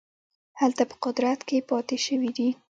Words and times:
هلته 0.59 0.83
په 0.89 0.95
قدرت 1.05 1.39
کې 1.47 1.65
پاته 1.69 1.95
شوي 2.05 2.31
دي. 2.37 2.49